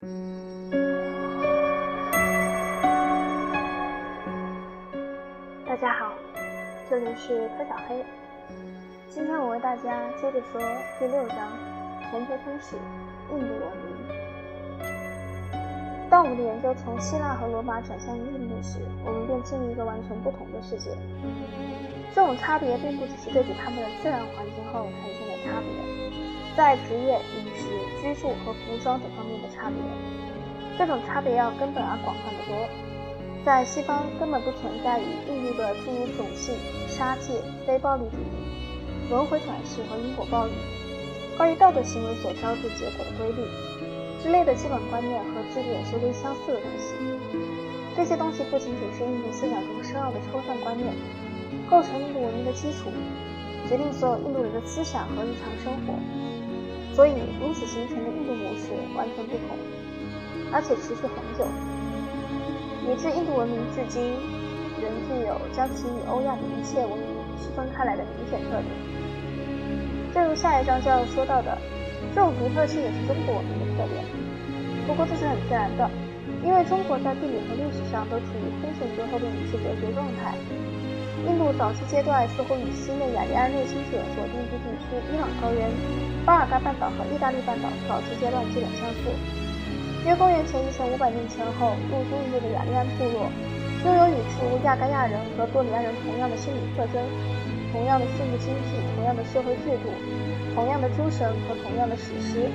[0.00, 0.06] 大
[5.76, 6.14] 家好，
[6.88, 8.04] 这里是柯小黑。
[9.10, 10.60] 今天我为大家接着说
[11.00, 11.36] 第六章：
[12.08, 12.76] 全球通史——
[13.34, 13.96] 印度文明。
[16.08, 20.96] 当我们的研究从希腊和罗马转向印度时，我们便进入一个完全不同的世界。
[22.14, 25.68] 这种差别并不只是对比他们的自然环境后产生的差别，
[26.58, 27.70] 在职业、饮食、
[28.02, 29.78] 居住和服装等方面的差别。
[30.76, 32.66] 这种差别要根本而广泛的多，
[33.46, 36.58] 在西方根本不存在于印度的诸如种姓、
[36.88, 40.54] 杀戒、非暴力主义、轮回转世和因果报应、
[41.36, 43.46] 关于道德行为所招致结果的规律
[44.20, 46.90] 之类的基本观念和制度有些微相似的东西。
[47.94, 50.90] 这些东西不仅仅是印度思想中深奥的抽象观念，
[51.70, 52.90] 构成印度文明的基础，
[53.68, 55.94] 决定所有印度人的思想和日常生活，
[56.98, 59.54] 所以因此形成的印度模式完全不同。
[60.50, 61.46] 而且持续很久，
[62.82, 64.02] 以致印度文明至今
[64.82, 67.06] 仍具有将其与欧亚的一切文明
[67.38, 68.66] 区分开来的明显特点。
[70.10, 71.56] 正如下一章就要说到的，
[72.10, 74.02] 这种独特性也是中国文明的特点。
[74.90, 75.86] 不过这是很自然的，
[76.42, 80.34] 因为中国在地理和历史上都处于空前绝后的与世隔绝状态。
[81.26, 85.66] 印度早期阶段似乎与西面雅利安入侵者所定居地区伊朗高原、
[86.24, 89.10] 巴尔干半岛和意大利半岛早期阶段基本相似。
[90.06, 93.26] 约公元前一千五百年前后入侵印度的雅利安部落，
[93.84, 97.02] 拥有与诸亚该亚人和多里安人同样的心理特征，
[97.72, 99.90] 同样的畜牧经济，同样的社会制度，
[100.54, 102.46] 同样的诸神和同样的史诗。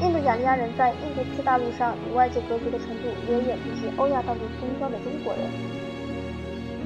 [0.00, 5.93] 印度雅利安人在印度次大陆上与外界隔绝的程度，远远不及欧亚大陆东端的中国人。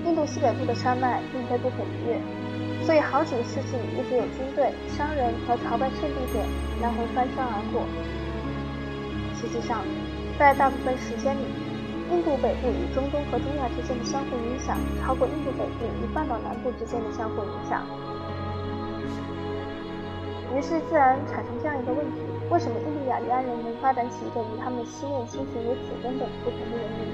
[0.09, 2.17] 印度西北部的山脉并非不可逾越，
[2.81, 6.41] 所以好几个世纪一直有军队、商人和朝拜圣地者
[6.81, 7.85] 来回翻山而过。
[9.37, 9.85] 实际上，
[10.39, 11.45] 在大部分时间里，
[12.09, 17.85] 印度北部与中东和中亚之间的相互影响超过印度北部与半岛南部之间的相互影响。
[20.57, 27.13] 于是，自然产生这样一个问题：为什么印度雅利安人能发展起一个与他们西面亲属如此根本不同的文明？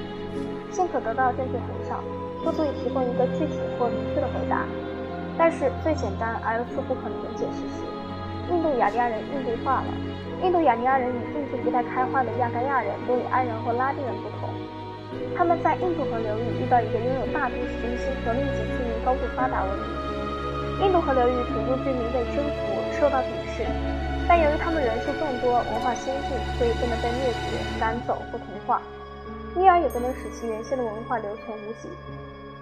[0.70, 1.98] 现可得到的证据很少，
[2.44, 4.62] 不足以提供一个具体或明确的回答。
[5.36, 7.82] 但是，最简单而又似乎可能的解释是，
[8.52, 9.90] 印度雅利安人印度化了。
[10.44, 14.52] 印度雅利安人与印度不太开化的亚干亚人、多里安人或拉丁人不同，
[15.34, 20.86] 他们在印度河流域遇到一个拥有大都市中心和密集居民高度发达文明。
[20.86, 23.64] 印度河流域土著居民被征服、受到鄙视，
[24.28, 28.82] 但由于他们人数众多、文化先进，所以不能被灭绝、赶走或同化，
[29.56, 31.88] 因而也不能使其原先的文化留存无几。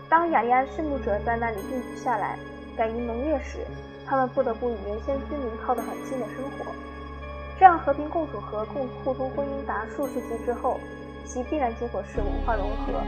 [0.08, 2.38] 当雅利安畜牧者在那里定居下来，
[2.76, 3.58] 改营农业时，
[4.04, 6.72] 他们不得不与原先居民靠得很近的生活。
[7.58, 10.78] 这样和平共处和共互通婚姻达数世纪之后，
[11.24, 13.00] 其必然结果是文化融合。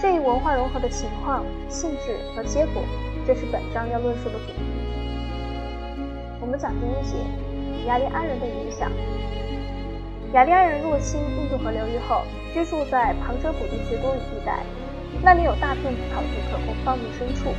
[0.00, 2.82] 这一文化融合的情况、性质和结果，
[3.26, 4.54] 这是本章要论述的主题。
[6.40, 7.16] 我们讲第一节：
[7.86, 8.90] 雅利安人的影响。
[10.34, 12.22] 雅利安人入侵印度河流域后，
[12.52, 14.58] 居住在旁遮普地区多雨地带，
[15.22, 17.54] 那里有大片草地可供放牧牲畜。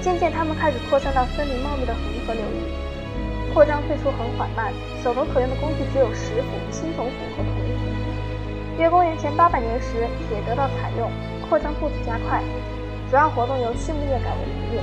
[0.00, 3.52] 渐渐，他们开始扩散到森林茂密的恒河流域。
[3.52, 8.78] 扩张最初很缓慢，手头可用的工具只有石斧、青铜斧和铜斧。
[8.78, 11.10] 约公元前八百年时，铁得到采用，
[11.50, 12.40] 扩张步子加快，
[13.10, 14.80] 主要活动由畜牧业改为农业。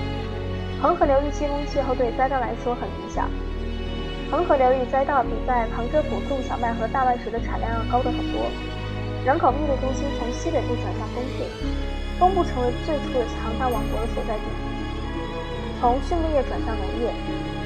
[0.81, 3.29] 恒河流域季风气候对栽稻来说很理想。
[4.30, 8.44] 恒河流域栽稻比在旁遮普种小麦和大麦时的产量要高得很多。
[9.26, 11.44] 人口密度中心从西北部转向东部，
[12.20, 14.44] 东部成为最初的强大王国的所在地。
[15.80, 17.12] 从畜牧业转向农业。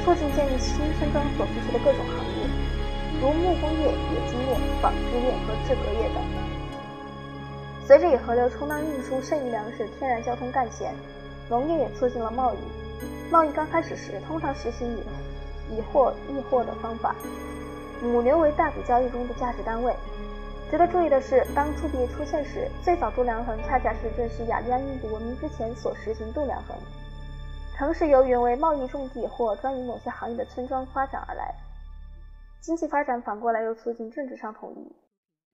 [0.04, 2.50] 促进建立新村庄所必需的各种行业，
[3.22, 6.24] 如木工业、冶金业、纺织业和制革业等。
[7.86, 10.92] 随着以河流充当运输剩余粮食天然交通干线，
[11.52, 12.58] 农业也促进了贸易。
[13.30, 15.02] 贸易刚开始时，通常实行以
[15.72, 17.16] 以货易货的方法，
[18.02, 19.94] 母牛为大笔交易中的价值单位。
[20.70, 26.78] 值得注意的是，当铸币出现时，最早度量衡恰恰是正是雅利安印度文明之前所实行度量衡。
[27.76, 31.54] 城市由原为贸易重地或专营某些行业的村庄发展而来，
[32.62, 34.96] 经济发展反过来又促进政治上统一。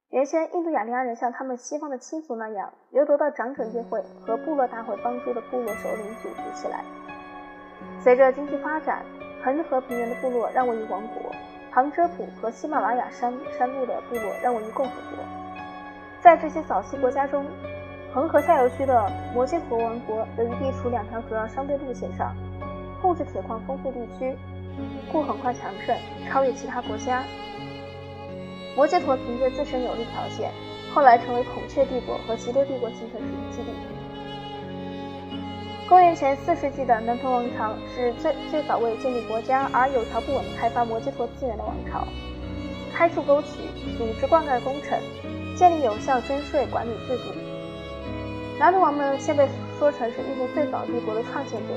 [0.09, 6.83] 原先印度雅利安人像他们西方的亲族那样，由得到长者议会和部落大会帮助的部落首领组织起来。
[8.01, 9.03] 随着经济发展，
[9.43, 11.31] 恒河平原的部落让位于王国，
[11.71, 15.23] 旁遮普和喜马拉雅山山路的部落让位于共和国。
[16.21, 17.45] 在这些早期国家中，
[18.13, 22.35] 恒河下游区的摩羯陀王国由于地处两条主要商队路线上，
[23.01, 24.35] 控制铁矿丰富地区，
[25.11, 25.95] 故很快强盛，
[26.27, 27.23] 超越其他国家。
[28.75, 30.51] 摩羯陀凭借自身有利条件，
[30.93, 33.96] 后来成为孔雀帝国和吉多帝国形成殖民基地。
[35.87, 42.05] 公元前四世纪的南陀王朝是最最早为建立国家而有条不紊开发摩羯陀资源的王朝，
[42.93, 43.47] 开筑沟渠，
[43.97, 44.99] 组织灌溉工程，
[45.55, 47.33] 建立有效征税管理制度。
[48.59, 49.47] 南陀王们先被
[49.79, 51.73] 说成是印度最早帝国的创建者，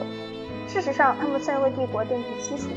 [0.67, 2.71] 事实上，他们虽然为帝国奠定基础，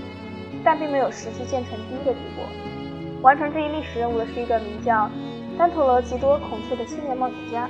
[0.64, 2.46] 但并没有实际建成第一个帝国。
[3.24, 5.10] 完成这一历史任务的是一个名叫
[5.58, 7.68] 丹陀罗吉多孔雀的青年冒险家，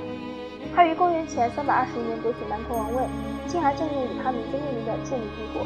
[0.74, 3.02] 他于公元前三百二十年夺取南陀王位。
[3.46, 5.62] 进而建立以他名字命名的建立帝国。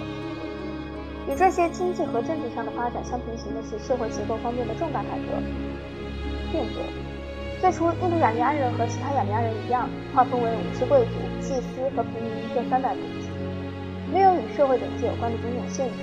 [1.31, 5.39] 与这些经济和政治上的发展相平行的是社会结构方面的重大改革
[6.51, 6.83] 变革。
[7.63, 13.31] 最初，印度雅利安人和其他雅利安人一样，划分为武士贵族、祭司和平民这三大等级，
[14.13, 15.87] 没有与社会等级有关的种种限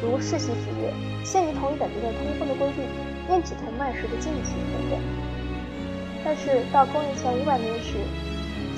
[0.00, 0.94] 如世袭职业、
[1.26, 2.86] 限于同一等级内通婚的规定、
[3.28, 4.96] 宴请同脉时的禁忌等等。
[6.24, 7.98] 但是到公元前五百年时，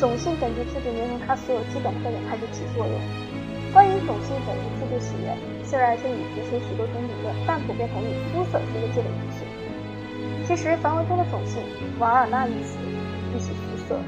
[0.00, 2.94] 种姓等级制度连同它所有基本特点开始起作用。
[3.72, 9.44] 关于种姓等级制度起源，虽然这里提出许多种理论，但普遍同意肤色是一个基本因素。
[10.46, 11.60] 其实梵文中的种姓
[11.98, 12.78] “瓦尔纳”意思
[13.34, 13.98] 意其肤色。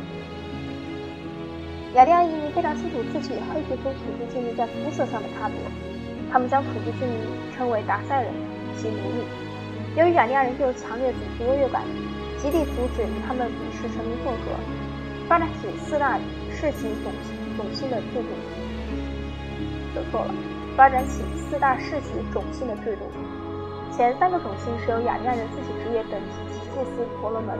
[1.95, 5.57] 雅利安移民非常清楚自己与黑皮肤土著居民在肤色上的差别，
[6.31, 7.15] 他们将土著居民
[7.57, 8.31] 称为达塞人，
[8.77, 9.25] 其奴隶。
[9.97, 11.83] 由于雅利安人具有强烈种族优越感，
[12.39, 14.53] 极力阻止他们比试成民混合。
[15.29, 16.19] 发展起四大
[16.53, 17.11] 世袭种
[17.57, 18.31] 种姓的制度，
[19.93, 20.35] 说错了。
[20.77, 23.11] 发展起四大世袭种姓的制度，
[23.91, 27.59] 前三个种姓是由雅利安人自己职业等级及祭司婆罗门、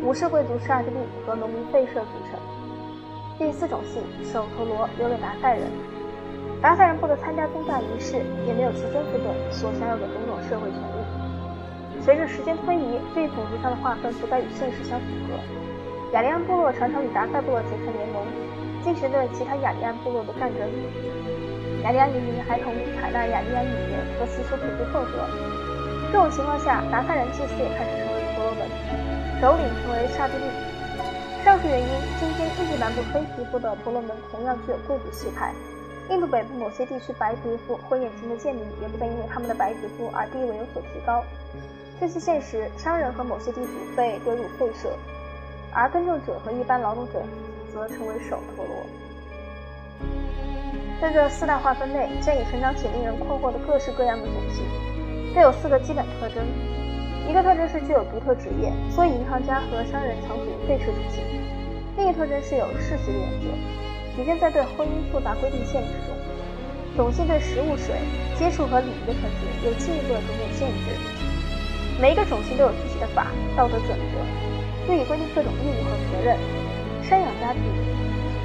[0.00, 0.96] 武士贵族沙之利
[1.26, 2.40] 和农民费舍组成。
[3.36, 5.66] 第四种姓首陀罗留给达塞人，
[6.62, 11.01] 达塞人不得参加宗教仪式，也没有其征服者所享有的种种社会权利。
[12.04, 15.38] 随着时间推移，这一种族上的划分不再与现实相符合。
[16.12, 18.26] 雅利安部落常常与达塞部落结成联盟，
[18.82, 20.60] 进行对其他雅利安部落的战争。
[21.84, 25.26] 雅利安移民还同意采纳雅利安语言和习俗土著混合。
[26.10, 28.66] 这种情况下，达塞人祭祀也开始成为婆罗门，
[29.40, 30.44] 首领成为刹帝利。
[31.44, 31.88] 上述原因，
[32.18, 35.54] 今天印度南部黑皮肤的婆罗门同样具有贵族气派。
[36.10, 41.24] 印度北部某些地区白皮肤、或眼睛的贱民也不再因为他们的白皮肤而地位有所提高。
[42.02, 44.90] 这些现实，商人和某些地主被丢入废社。
[45.70, 47.22] 而耕种者和一般劳动者
[47.72, 48.74] 则成为首陀罗。
[51.00, 54.66] 在这四大划分内，现已成长起令人困惑的各式各样的种姓。
[55.32, 56.42] 这有四个基本特征：
[57.30, 61.22] 一个特征是具有独特职业，所以银行家和商人常属于废车种姓；
[61.96, 63.46] 另一特征是有世袭的原则，
[64.18, 66.18] 体现在对婚姻复杂规定限制中；
[66.96, 67.94] 种姓对食物、水、
[68.36, 70.98] 接触和礼仪的特质有进一步的种种限制。
[72.02, 74.18] 每一个种姓都有自己的法、道德准则。
[74.90, 76.34] 用以规定各种义务和责任，
[77.06, 77.62] 赡养家庭，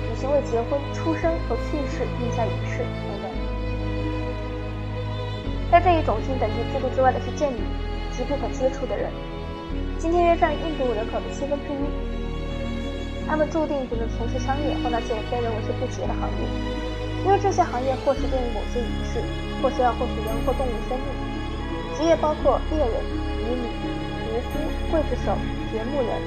[0.05, 3.25] 举行为结婚、出生和去世定下仪式等等。
[5.71, 7.65] 在这一种姓等级制度之外的是贱民，
[8.13, 9.09] 即不可接触的人。
[9.97, 11.81] 今天约占印度人口的七分之一，
[13.25, 16.45] 他们注定只能从事商业或那些被认为是不洁的行业，
[17.25, 19.17] 因为这些行业或是便于某些仪式，
[19.65, 21.09] 或是要获取人或动物生命。
[21.97, 22.93] 职业包括猎人、
[23.47, 23.65] 渔民。
[24.27, 24.59] 渔夫、
[24.91, 25.31] 刽子手、
[25.71, 26.21] 掘墓人、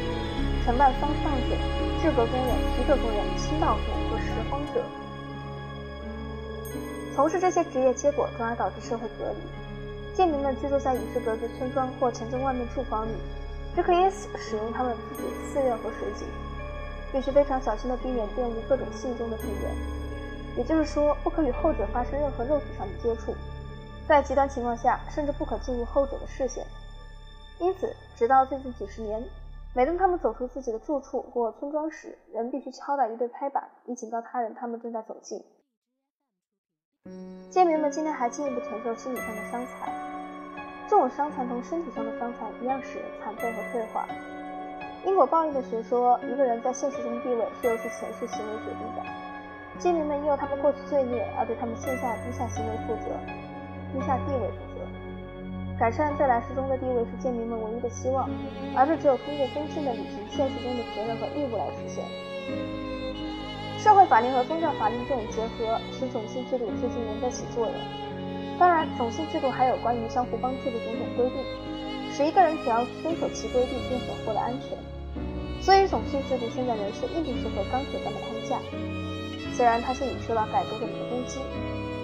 [0.65, 1.57] 承办方上者、
[2.01, 4.83] 制革工人、皮革工人、清道夫和拾荒者。
[7.15, 10.17] 从事这些职业，结果从而导致社会隔离。
[10.17, 13.11] 贱民们居住在与世隔绝村庄或城镇外面住房里，
[13.77, 16.27] 只可以使用他们自己的寺院和水井，
[17.13, 19.71] 必须非常小心地避免玷污各种信中的成员。
[20.57, 23.35] 也就是说，不可与后者发生任何肉体上的接触，
[24.09, 26.65] 在极端情况下，甚至不可进入后者的视线。
[27.61, 29.23] 因此，直到最近几十年，
[29.75, 35.45] 每当他们走出自己的住处或村庄时，人必须敲打一对拍板，以警告他人他们正在走近。
[37.51, 39.93] 贱民们今天还进一步承受心理上的伤残，
[40.89, 44.09] 这种伤残同身体上的伤残一样使人残废和退化。
[45.05, 49.03] 因果报应的学说，一个人在现实中地位是由其前世行为决定的。
[49.79, 53.11] 贱民们因为他们过去罪孽而对他们现下低下行为负责，
[53.93, 54.70] 低下地位负责。
[55.81, 58.29] 改善在来世中的地位是贱民们唯一的希望，
[58.77, 62.05] 而这只有通过公正的履行现实中的责任和义务来实现。
[63.81, 67.73] 社会法令和宗教法令这种结合，使种姓制度至今仍在起作用。
[68.61, 71.41] 当然，种姓制度还有关于相互帮助的种种规定，
[72.13, 74.77] 使一个人只要遵守其规定，便可获得安全。
[75.65, 78.61] 所以，种姓制度现在仍是印度社会钢铁般的框架。
[79.57, 81.41] 虽然它现已受到改革者的攻击，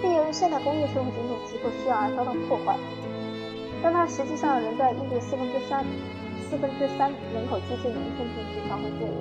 [0.01, 2.73] 并由于现代工业社会种种急迫需要而遭到破坏。
[3.83, 5.85] 但它实际上仍在印度四分之三
[6.49, 9.15] 四分之三人口接近农村地区发挥作用。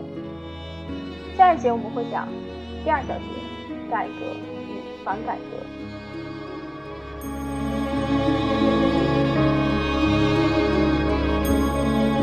[1.37, 2.29] 下一节我们会讲
[2.85, 3.25] 第二小节：
[3.91, 4.33] 改革
[4.69, 5.66] 与反改革。